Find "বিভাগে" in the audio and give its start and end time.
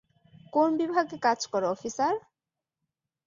0.77-1.17